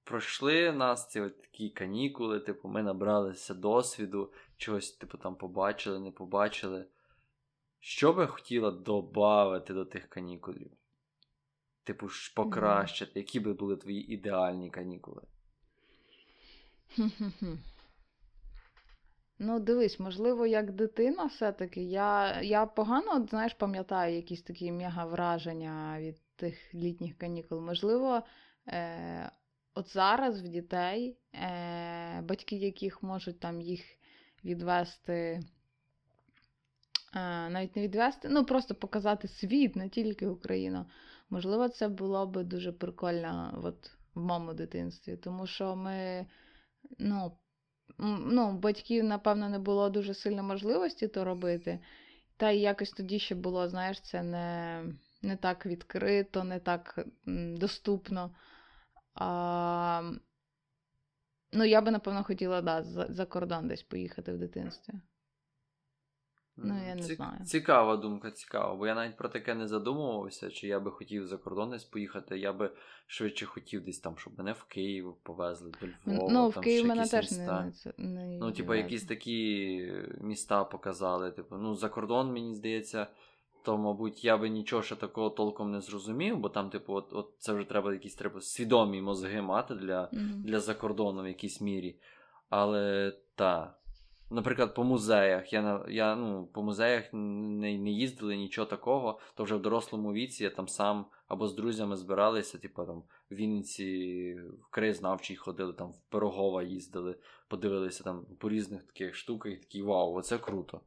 [0.07, 6.11] пройшли нас ці от такі канікули, типу, ми набралися досвіду, чогось, типу, там побачили, не
[6.11, 6.87] побачили.
[7.81, 10.71] Що би хотіла додати до тих канікулів?
[11.85, 15.23] Типу, ж покращити, які би були твої ідеальні канікули?
[19.39, 21.83] Ну, дивись, можливо, як дитина все-таки.
[21.83, 27.61] Я, я погано, от, знаєш, пам'ятаю якісь такі мега враження від тих літніх канікул.
[27.61, 28.23] Можливо,
[28.69, 29.31] е,
[29.77, 33.81] от зараз в дітей, е, батьки яких можуть там їх
[34.45, 35.43] відвести, е,
[37.49, 40.87] навіть не відвести, ну просто показати світ, не тільки Україну.
[41.31, 46.27] Можливо, це було би дуже прикольно от, в моєму дитинстві, тому що ми,
[46.99, 47.33] ну,
[48.27, 51.79] ну, батьків, напевно, не було дуже сильно можливості то робити.
[52.37, 54.85] Та й якось тоді ще було, знаєш, це не,
[55.23, 57.07] не так відкрито, не так
[57.57, 58.31] доступно.
[59.17, 60.13] А,
[61.53, 64.95] ну, я би, напевно, хотіла да, за, за кордон десь поїхати в дитинстві.
[66.59, 67.45] Ну, я не знаю.
[67.45, 71.37] Цікава думка, цікава, бо я навіть про таке не задумувався, чи я би хотів за
[71.37, 72.39] кордон десь поїхати.
[72.39, 72.71] Я би
[73.07, 76.33] швидше хотів десь там, щоб мене в Київ повезли до Львова.
[76.33, 77.73] ну, в Київ мене теж міста.
[77.99, 81.31] не, не Ну, типу, якісь такі міста показали.
[81.31, 83.07] Типу, ну, за кордон, мені здається,
[83.67, 87.31] то, мабуть, я би нічого ще такого толком не зрозумів, бо там, типу, от, от
[87.39, 90.43] це вже треба якісь треба свідомі мозги мати для, Мгм.
[90.45, 91.97] для закордону в якійсь мірі.
[92.49, 93.75] Але та.
[94.31, 95.53] Наприклад, по музеях.
[95.53, 100.45] Я, я ну, по музеях не, не їздили нічого такого, то вже в дорослому віці
[100.45, 105.91] я там сам або з друзями збиралися, типу там в Вінниці, в краєзнавчий ходили, там
[105.93, 107.17] в Пирогова їздили,
[107.49, 110.81] подивилися там по різних таких штуках, і такі вау, оце круто.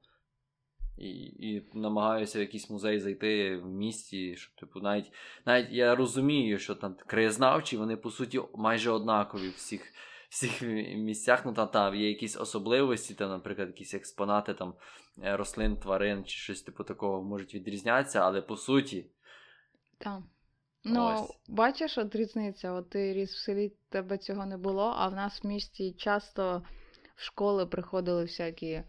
[0.99, 1.09] І,
[1.49, 5.11] і намагаюся в якийсь музей зайти в місті, щоб, типу, навіть,
[5.45, 9.93] навіть я розумію, що там краєзнавчі, вони по суті майже однакові в всіх,
[10.29, 10.61] всіх
[10.97, 11.45] місцях.
[11.45, 14.73] Ну там, там є якісь особливості, там, наприклад, якісь експонати там,
[15.23, 19.05] е, рослин, тварин чи щось типу такого можуть відрізнятися, але по суті.
[19.97, 20.19] Так.
[20.83, 21.37] Ну, Ось.
[21.47, 22.71] бачиш, от різниця.
[22.71, 26.63] От ти ріс в селі, тебе цього не було, а в нас в місті часто
[27.15, 28.83] в школи приходили всякі,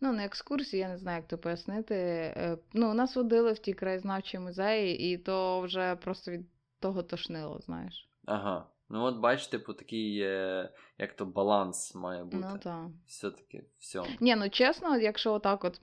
[0.00, 1.94] ну, не екскурсії, я не знаю, як то пояснити.
[1.94, 6.46] Е, Ну, нас водили в ті краєзнавчі музеї, і то вже просто від
[6.80, 8.08] того тошнило, знаєш.
[8.24, 8.66] Ага.
[8.88, 12.36] Ну от бач, типу, такий, е, як то баланс має бути.
[12.36, 12.86] Ну так.
[13.06, 14.02] Все-таки все.
[14.20, 15.80] Ні, ну чесно, якщо отак от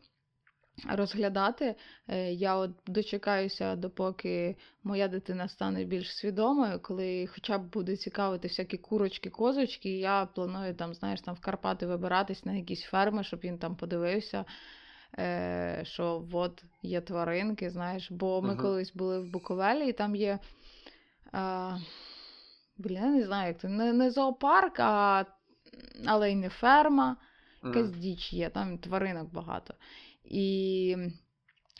[0.89, 1.75] розглядати,
[2.07, 8.47] е, я от дочекаюся, допоки моя дитина стане більш свідомою, коли хоча б буде цікавити
[8.47, 13.23] всякі курочки, козочки, і я планую там, знаєш, там в Карпати вибиратись на якісь ферми,
[13.23, 14.45] щоб він там подивився.
[15.19, 18.61] е, Що от є тваринки, знаєш, бо ми Мгм.
[18.61, 20.39] колись були в Буковелі, і там є.
[21.31, 21.77] А,
[22.77, 23.67] блін, я не знаю, як це.
[23.69, 25.25] Не, не зоопарк, а,
[26.05, 27.17] але й не ферма
[27.63, 27.99] якась Мгм.
[27.99, 29.73] діч є, там тваринок багато.
[30.27, 30.95] І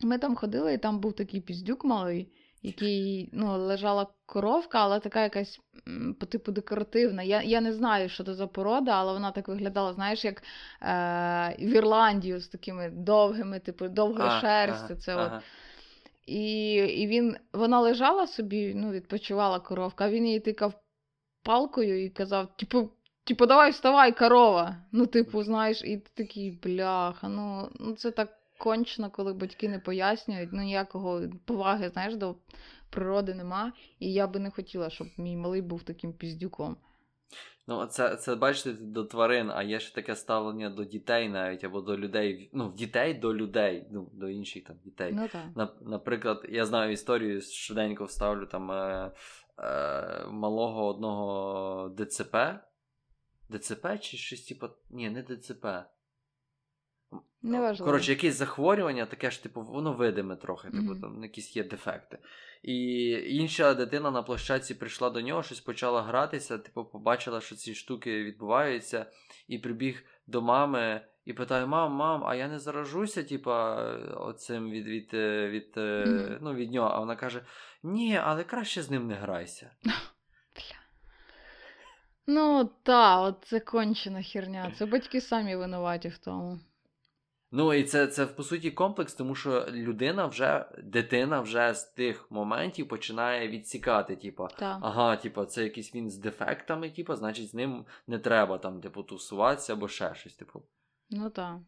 [0.02, 2.32] ми там ходили, і там був такий піздюк малий,
[2.62, 5.60] який ну, лежала коровка, але така якась
[6.20, 7.24] по типу декоративна.
[7.24, 10.44] Я, я не знаю, що це за порода, але вона так виглядала, знаєш, як
[10.82, 14.86] е, в Ірландію з такими довгими, типу, довгою шерстю.
[14.90, 15.20] ага, Це от.
[15.20, 15.42] ага.
[16.26, 20.74] І, і він, вона лежала собі, ну, відпочивала коровка, а він її тикав
[21.44, 22.90] палкою і казав, типу,
[23.24, 24.76] типу, давай вставай, корова.
[24.92, 27.30] Ну, типу, знаєш, і ти такий бляха.
[27.30, 32.36] Ну, ну це так кончено, коли батьки не пояснюють, ну ніякого поваги, знаєш, до
[32.90, 33.74] природи нема.
[34.00, 36.78] І я би не хотіла, щоб мій малий був таким піздюком.
[37.70, 41.82] Ну, це, це бачите до тварин, а є ще таке ставлення до дітей навіть, або
[41.82, 42.50] до людей.
[42.54, 45.12] Ну, дітей до людей, ну, до інших там дітей.
[45.16, 45.46] Ну так.
[45.56, 49.12] На, наприклад, я знаю історію, швиденько вставлю там е,
[49.60, 52.36] е, малого одного ДЦП.
[53.50, 54.68] ДЦП чи щось типу.
[54.90, 55.66] Ні, не ДЦП.
[57.42, 57.92] Неважливо.
[57.92, 61.02] Коротше, якесь захворювання, таке ж, типу, воно видиме трохи, типу, Мгм.
[61.02, 62.20] там якісь є дефекти.
[62.64, 67.76] І інша дитина на площадці прийшла до нього, щось почала гратися, типу, побачила, що ці
[67.76, 69.06] штуки відбуваються,
[69.48, 73.76] і прибіг до мами і питає: мам, мам, а я не заражуся, типа,
[74.16, 76.38] оцим від, від, е, від, Мгм.
[76.42, 76.90] ну, від нього.
[76.90, 77.46] А вона каже:
[77.84, 79.72] Ні, але краще з ним не грайся.
[82.30, 84.72] Ну та, от це кончена херня.
[84.78, 86.60] Це батьки самі винуваті в тому.
[87.52, 92.32] Ну і це, це по суті комплекс, тому що людина вже, дитина вже з тих
[92.32, 94.80] моментів починає відсікати, типу, Та.
[94.82, 99.04] ага, типу, це якийсь він з дефектами, типу, значить з ним не треба там, типу,
[99.04, 100.64] тусуватися або ще щось, типу.
[101.10, 101.62] Ну та.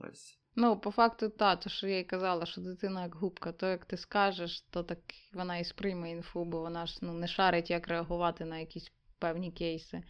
[0.00, 0.38] Ось.
[0.56, 3.84] Ну, по факту, та, то що я й казала, що дитина як губка, то як
[3.84, 4.98] ти скажеш, то так
[5.32, 9.52] вона і сприйме інфу, бо вона ж ну, не шарить, як реагувати на якісь певні
[9.52, 10.02] кейси.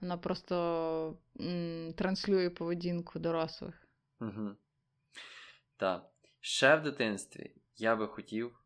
[0.00, 3.87] Вона просто м, транслює поведінку дорослих.
[4.20, 4.56] Угу.
[5.76, 6.10] Так.
[6.40, 8.58] Ще в дитинстві я би хотів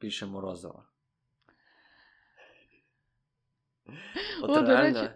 [0.00, 0.84] більше морозива.
[4.42, 5.10] От О, до речі,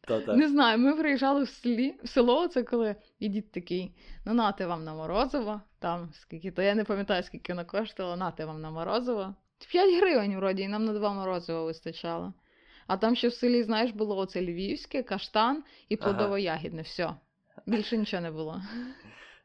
[0.00, 0.36] Та-та.
[0.36, 4.66] Не знаю, ми приїжджали в селі, в село, це коли і дід такий, ну нате
[4.66, 8.70] вам на морозиво, там скільки, то я не пам'ятаю, скільки воно коштувало, нате вам на
[8.70, 9.34] морозиво.
[9.70, 12.34] 5 гривень вроді, і нам на два морозива вистачало.
[12.86, 16.82] А там ще в селі, знаєш, було оце львівське, каштан і плодово-ягідне.
[16.82, 17.14] Все.
[17.66, 18.62] Більше нічого не було.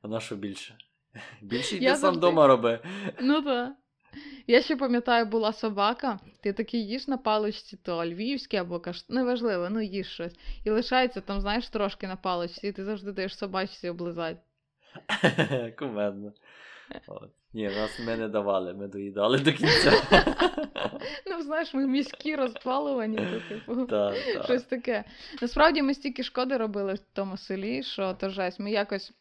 [0.02, 0.78] А на що більше?
[1.42, 2.80] Більше Я йди сам завжди- вдома роби.
[3.22, 3.74] Ну так.
[4.48, 9.10] Я ще пам'ятаю, була собака, ти такий їш на паличці, то львівське або каш...
[9.10, 10.36] неважливо, ну їж щось.
[10.66, 14.40] І лишається там, знаєш, трошки на паличці, і ти завжди даєш собачці облизати.
[15.80, 16.34] Кумедно.
[17.08, 17.32] От.
[17.54, 19.92] Ні, нас ми не давали, ми доїдали до кінця.
[21.26, 23.88] Ну, знаєш, ми міські розпалувані, то типу.
[24.44, 25.04] Щось таке.
[25.42, 28.60] Насправді ми стільки шкоди робили в тому селі, що то жесть.
[28.60, 29.12] Ми якось.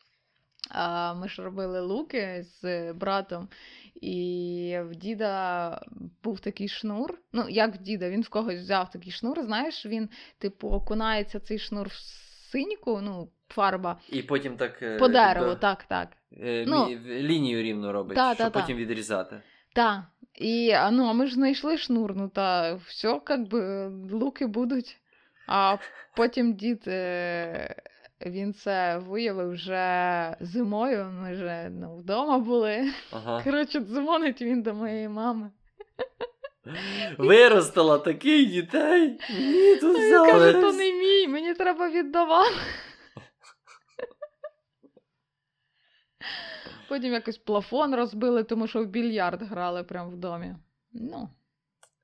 [0.71, 3.49] А, ми ж робили луки з братом,
[3.95, 5.81] і в діда
[6.23, 7.19] був такий шнур.
[7.33, 9.43] Ну, як в діда, він в когось взяв такий шнур.
[9.43, 11.95] Знаєш, він, типу, окунається цей шнур в
[12.53, 14.83] синьку, ну, фарба, І потім так.
[14.83, 16.09] е, по дереву, так, так.
[16.43, 16.89] Е, Ну.
[17.07, 18.61] лінію рівно робить, Та, щоб та, та.
[18.61, 19.41] потім відрізати.
[19.73, 20.01] Так.
[20.35, 24.97] І а, ну, а ми ж знайшли шнур, ну та все, як би, луки будуть.
[25.47, 25.77] А
[26.17, 27.75] потім дід, е,
[28.27, 32.93] він це виявив вже зимою, ми вже ну, вдома були.
[33.13, 33.43] Ага.
[33.45, 35.51] Коротше, дзвонить він до моєї мами.
[37.19, 39.19] Виростила таких дітей.
[39.41, 42.55] Ні, тут А він каже, то не мій, мені треба віддавати.
[46.91, 50.55] Потім якось плафон розбили, тому що в більярд грали прямо в домі.
[50.93, 51.29] Ну.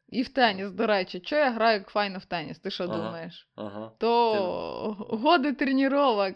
[0.08, 1.20] І в теніс, до речі.
[1.20, 2.58] Чого я граю як файно в теніс?
[2.58, 2.96] Ти що Ага.
[2.96, 3.48] думаєш?
[3.54, 3.92] Ага.
[3.98, 6.34] То годи тренувок.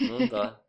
[0.00, 0.60] Ну так.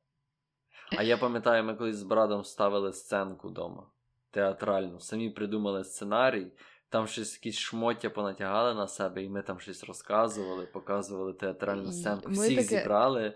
[0.97, 3.83] А я пам'ятаю, ми колись з братом ставили сценку вдома.
[4.31, 4.99] Театральну.
[4.99, 6.47] Самі придумали сценарій.
[6.89, 12.29] Там щось якісь шмоття понатягали на себе, і ми там щось розказували, показували театральну сценку.
[12.29, 13.33] ми Всіх таке- зібрали.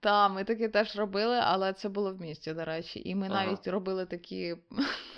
[0.00, 3.02] Та, ми таке теж робили, але це було в місті, до речі.
[3.04, 3.44] І ми Ага.
[3.44, 4.56] навіть робили такі.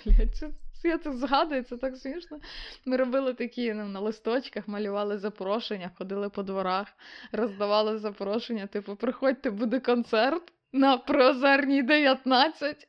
[0.83, 2.39] Я це згадую, це так смішно.
[2.85, 6.87] Ми робили такі ну, на листочках, малювали запрошення, ходили по дворах,
[7.31, 10.43] роздавали запрошення, типу, приходьте, буде концерт
[10.73, 12.87] на Приозерній 19.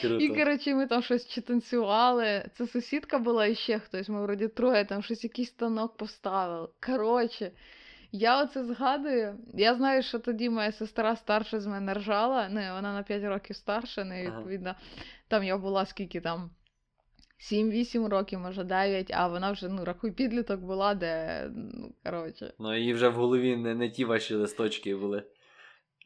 [0.00, 0.24] Круто.
[0.24, 2.50] І, коротше, ми там щось чи танцювали.
[2.56, 6.68] Це сусідка була і ще хтось, ми вроді троє, там щось якийсь станок поставили.
[6.86, 7.52] Коротше,
[8.12, 9.38] я оце згадую.
[9.54, 12.48] Я знаю, що тоді моя сестра старша з мене ржала.
[12.48, 14.38] Ну, вона на 5 років старша, ну, і, Ага.
[14.38, 14.74] відповідно,
[15.28, 16.50] там я була скільки там.
[17.52, 22.52] 7-8 років, може 9, а вона вже, ну, рахуй, підліток була, де, ну, коротше.
[22.58, 25.22] Ну, і вже в голові не, не ті ваші листочки були.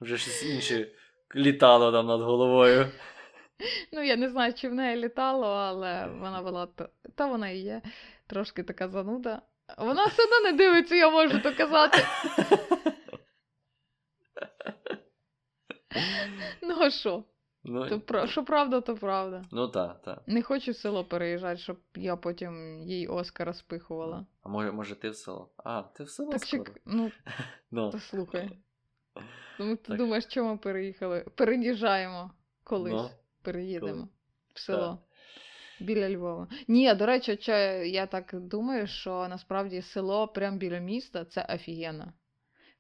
[0.01, 0.89] Вже щось інше
[1.37, 2.87] літало там над головою.
[3.93, 6.69] Ну, я не знаю, чи в неї літало, але вона була,
[7.15, 7.83] та вона і є,
[8.27, 9.43] трошки така зануда.
[9.79, 11.99] Вона все одно не дивиться, я можу то казати.
[16.63, 17.25] Ну, а що?
[17.65, 19.45] Ну, То, про- що правда, то правда.
[19.53, 20.23] ну так, так.
[20.27, 24.27] Не хочу в село переїжджати, щоб я потім їй Оскара спихувала.
[24.43, 25.51] А може, може ти в село?
[25.57, 26.65] А, ти в село Так скоро.
[26.65, 27.11] що, ну,
[27.71, 28.59] Ну, то слухай.
[29.59, 29.97] Ну, ти Так.
[29.99, 31.21] думаєш, чому ми переїхали?
[31.35, 32.31] Переїжджаємо
[32.65, 32.93] колись.
[32.93, 33.11] Ну,
[33.43, 34.09] Переїдемо коли-
[34.55, 34.99] в село.
[35.85, 36.49] Біля Львова.
[36.69, 42.13] Ні, до речі, що я так думаю, що насправді село прямо біля міста це офігенно.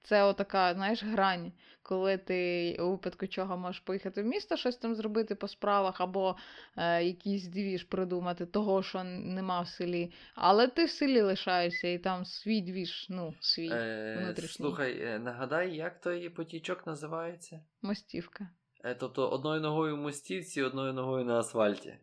[0.02, 4.94] Це отака, знаєш, грань, коли ти у випадку чого можеш поїхати в місто, щось там
[4.94, 6.36] зробити по справах, або
[6.76, 10.12] е, якийсь двіж придумати, того, що нема в селі.
[10.34, 14.64] Але ти в селі лишаєшся, і там свій двіж, ну, свій Е, внутрішній.
[14.64, 17.60] слухай, е, нагадай, як той потічок називається?
[17.82, 18.48] Мостівка.
[18.84, 21.96] Е, тобто одною ногою в мостівці, одною ногою на асфальті.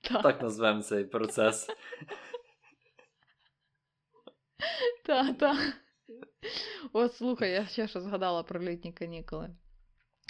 [0.00, 1.68] Так, Так назвемо цей процес.
[5.06, 5.58] так, так.
[6.92, 9.50] От слухай, я ще що згадала про літні канікули.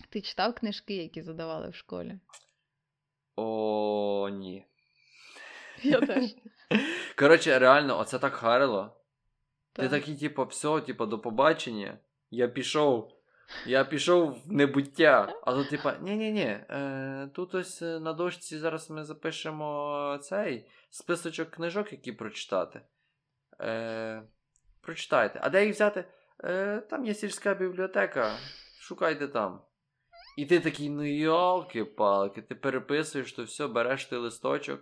[0.08, 2.18] Ти читав книжки, які задавали в школі?
[3.36, 4.66] О, ні.
[5.82, 6.34] Я теж.
[7.16, 8.96] Коротше, реально, оце так харило.
[9.72, 11.98] Ти такий, типу, все, типу, до побачення.
[12.30, 13.19] Я пішов.
[13.66, 15.40] Я пішов в небуття.
[15.42, 21.50] А тут, типа, ні-ні-ні, е, тут ось е, на дошці зараз ми запишемо цей списочок
[21.50, 22.80] книжок, які прочитати.
[23.60, 24.22] Е,
[24.80, 25.40] прочитайте.
[25.42, 26.04] А де їх взяти?
[26.44, 28.36] Е, там є сільська бібліотека.
[28.80, 29.60] Шукайте там.
[30.36, 34.80] І ти такий, ну йолки-палки, ти переписуєш, то все, береш ти листочок.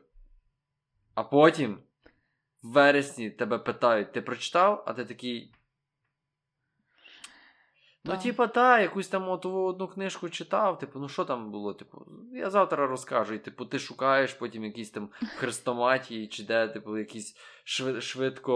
[1.15, 1.83] А потім
[2.63, 4.85] в вересні тебе питають, ти прочитав?
[4.87, 5.55] А ти такий.
[8.05, 8.23] Ну, Так.
[8.23, 11.75] типа, та, якусь там от одну книжку читав, типу, ну що там було?
[11.75, 13.35] Типу, я завтра розкажу.
[13.35, 18.55] І типу, ти шукаєш потім якісь там хрестоматії, чи де, типу, якісь швид, швидко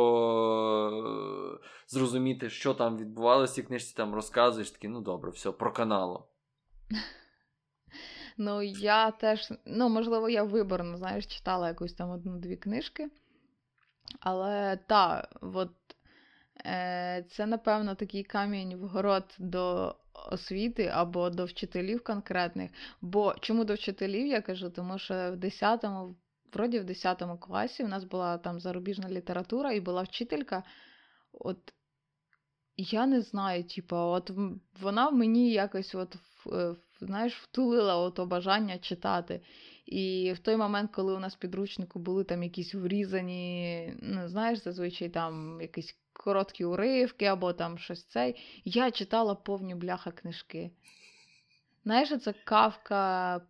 [1.61, 5.73] е, зрозуміти, що там відбувалося в цій книжці, там розказуєш, такий, ну добре, все, про
[5.73, 6.25] каналу.
[8.37, 13.11] Ну, я теж, ну, можливо, я виборно, знаєш, читала якусь там одну-дві книжки.
[14.21, 15.71] Але та, от
[17.31, 19.95] це, напевно, такий камінь в город до
[20.31, 22.71] освіти або до вчителів конкретних.
[23.01, 24.71] Бо чому до вчителів я кажу?
[24.71, 26.17] Тому що в 10-му,
[26.53, 30.63] вроді в 10 класі у нас була там зарубіжна література і була вчителька.
[31.33, 31.59] От
[32.77, 34.31] я не знаю, типу, от
[34.81, 39.41] вона в мені якось от, в- е, в- знаєш, втулила ото бажання читати.
[39.87, 44.59] І в той момент, коли у нас в підручнику були там якісь врізані, ну, знаєш,
[44.63, 50.71] зазвичай там якісь короткі уривки або там щось цей, я читала повні бляха книжки.
[51.85, 53.41] Знаєш, це кавка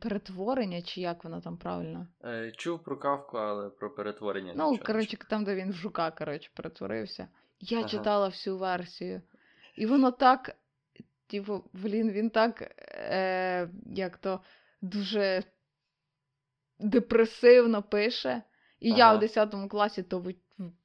[0.00, 2.06] перетворення, чи як воно там правильно?
[2.24, 4.52] Е, чув про кавку, але про перетворення.
[4.56, 7.28] Ну, коротше, там, де він в жука, коротше, перетворився.
[7.60, 7.88] Я Ага.
[7.88, 9.22] читала всю версію.
[9.76, 10.56] І воно так,
[11.26, 14.40] типу, блін, він так, е, як то,
[14.82, 15.42] дуже
[16.78, 18.42] депресивно пише.
[18.80, 20.20] І я в 10 класі то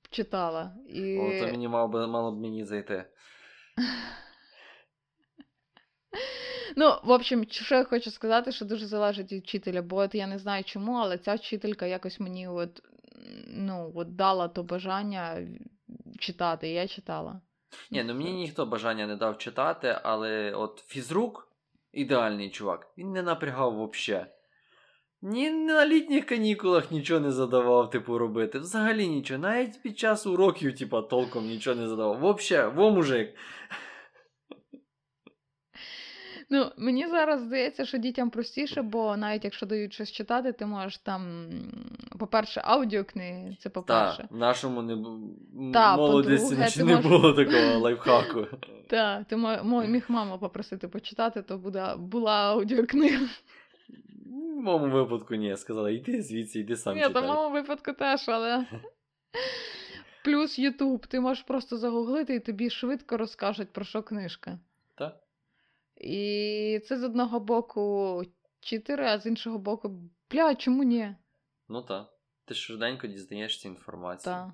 [0.09, 0.73] читала.
[0.89, 1.17] І...
[1.17, 3.05] О, то мені мало би мало б мені зайти.
[6.77, 10.27] Ну, в общем, що я хочу сказати, що дуже залежить від вчителя, бо от я
[10.27, 12.81] не знаю чому, але ця вчителька якось мені от,
[13.47, 15.47] ну, от дала то бажання
[16.19, 17.41] читати, і я читала.
[17.91, 21.51] Ні, ну мені ніхто бажання не дав читати, але от фізрук,
[21.91, 24.25] ідеальний чувак, він не напрягав взагалі.
[25.27, 28.59] Ні на літніх канікулах нічого не задавав, типу, робити.
[28.59, 29.39] Взагалі нічого.
[29.39, 32.19] Навіть під час уроків, типу, толком нічого не задавав.
[32.19, 33.35] Вообще, во мужик.
[36.49, 40.97] Ну, мені зараз здається, що дітям простіше, бо навіть якщо дають щось читати, ти можеш
[40.97, 41.49] там,
[42.19, 44.17] по-перше, аудіокниги, це по-перше.
[44.17, 44.95] Так, в нашому не
[45.73, 48.47] Та, молодості не можеш- було такого лайфхаку.
[48.87, 49.37] Так, ти
[49.87, 53.27] міг маму попросити почитати, то буде, була аудіокнига.
[54.35, 58.29] В моєму випадку ні, сказала, йди звідси, йди сам Ні, то в моєму випадку теж,
[58.29, 58.65] але.
[60.23, 64.59] Плюс Ютуб, ти можеш просто загуглити і тобі швидко розкажуть, про що книжка.
[64.95, 65.19] Та?
[65.97, 68.23] І це з одного боку
[68.59, 71.15] читери, а з іншого боку, бля, чому ні?
[71.69, 72.13] Ну так.
[72.45, 74.53] Ти швиденько дізнаєшся інформацію, Та.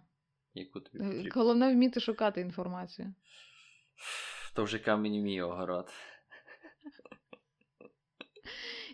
[0.54, 1.32] яку тобі потрібно.
[1.36, 3.14] Головне вміти шукати інформацію.
[4.56, 5.94] То вже камінь мій огород.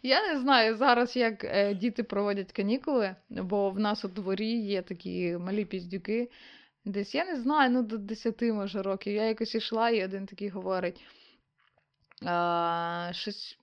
[0.03, 4.81] Я не знаю зараз, як е, діти проводять канікули, бо в нас у дворі є
[4.81, 6.29] такі малі піздюки.
[6.85, 9.13] Десь я не знаю, ну до 10 може років.
[9.13, 11.05] Я якось ішла, і один такий говорить.
[12.25, 13.57] А, щось,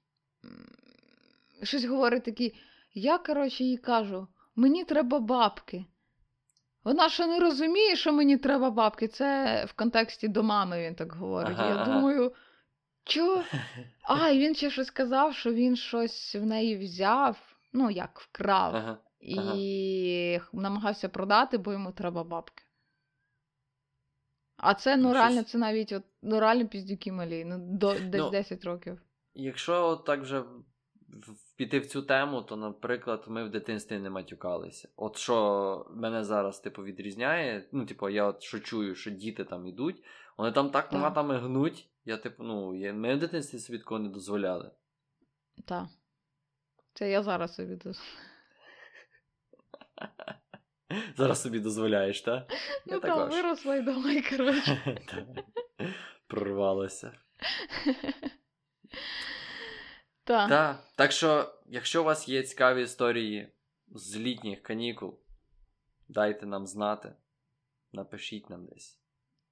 [1.62, 2.54] щось говорить такий.
[2.94, 4.26] Я, коротше, їй кажу:
[4.56, 5.84] мені треба бабки.
[6.84, 9.08] Вона ще не розуміє, що мені треба бабки.
[9.08, 11.56] Це в контексті до мами він так говорить.
[11.58, 12.32] Ага, я думаю,
[13.04, 13.42] чо?
[14.02, 18.76] А, і він ще щось сказав, що він щось в неї взяв, ну як вкрав,
[18.76, 18.98] Ага.
[19.20, 22.64] і намагався продати, бо йому треба бабки.
[24.56, 27.92] А це ну, Ну, реально, щось- це навіть от, ну, реально піздюки малі, ну до
[27.94, 29.02] десь Ну, 10 років.
[29.34, 30.44] Якщо от так вже
[31.56, 34.88] піти в цю тему, то, наприклад, ми в дитинстві не матюкалися.
[34.96, 39.66] От що мене зараз, типу, відрізняє, ну, типу, я от що чую, що діти там
[39.66, 40.04] ідуть,
[40.36, 41.00] вони там так Так.
[41.00, 41.88] матами гнуть.
[42.04, 44.70] Я, типу, ну, я, ми в дитинстві собі такого не дозволяли.
[45.64, 45.86] Так.
[46.94, 48.00] Це я зараз собі доз...
[51.16, 52.52] Зараз собі дозволяєш, так?
[52.86, 54.98] Ну там виросла і давай, коротше.
[56.26, 57.12] Прорвалося.
[60.26, 60.48] Так.
[60.48, 60.84] Так.
[60.96, 63.52] Так що, якщо у вас є цікаві історії
[63.88, 65.20] з літніх канікул,
[66.08, 67.14] дайте нам знати.
[67.92, 69.00] Напишіть нам десь.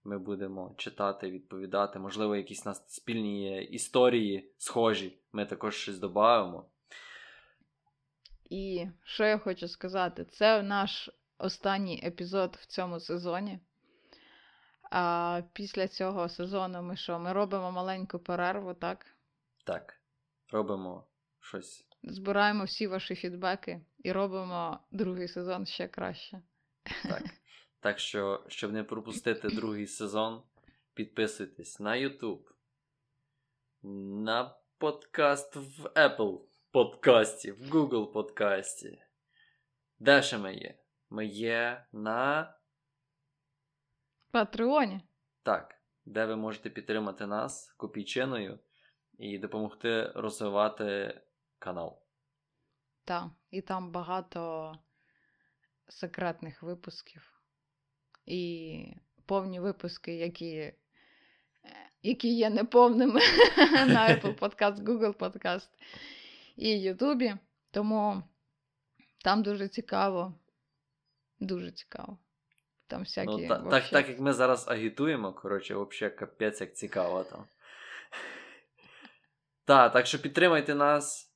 [0.05, 1.99] Ми будемо читати, відповідати.
[1.99, 5.19] Можливо, якісь у нас спільні історії схожі.
[5.33, 6.67] Ми також щось додамо.
[8.51, 13.61] І що я хочу сказати, це наш останній епізод в цьому сезоні.
[14.91, 17.19] А після цього сезону ми що?
[17.19, 19.07] Ми робимо маленьку перерву, так?
[19.65, 20.01] Так,
[20.53, 21.07] робимо
[21.41, 21.87] щось.
[22.03, 26.43] Збираємо всі ваші фідбеки і робимо другий сезон ще краще.
[27.03, 27.23] Так.
[27.83, 30.43] Так що, щоб не пропустити другий сезон,
[30.95, 32.43] підписуйтесь на YouTube,
[33.83, 39.03] на подкаст в Apple подкасті, в Google подкасті.
[39.99, 40.79] Де ще ми є?
[41.11, 42.55] Ми є на.
[44.31, 45.01] Патреоні.
[45.43, 48.59] Так, де ви можете підтримати нас копійчиною
[49.19, 51.21] і допомогти розвивати
[51.59, 52.03] канал.
[53.05, 54.73] Так, і там багато
[55.89, 57.32] секретних випусків.
[58.27, 58.85] І
[59.27, 60.75] повні випуски, які, е,
[62.03, 63.21] які є неповними
[63.87, 65.69] на Apple Podcast, Google Podcast
[66.57, 67.39] і YouTube.
[67.71, 68.23] Тому
[69.25, 70.35] там дуже цікаво.
[71.41, 72.19] Дуже цікаво.
[72.87, 73.31] Там всякі.
[73.31, 77.45] Ну, та, так, вообще- так як ми зараз агітуємо, коротше, взагалі капець як цікаво там.
[79.65, 81.33] Так, так що підтримайте нас,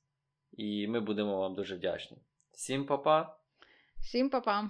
[0.51, 2.17] і ми будемо вам дуже вдячні.
[2.51, 3.37] Всім па-па,
[3.99, 4.69] Всім па-па!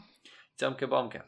[0.55, 1.21] цямки-бамки.